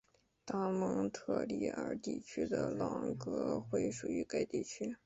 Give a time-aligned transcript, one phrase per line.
[0.47, 4.97] 大蒙特利尔地区的朗格惠属于该地区。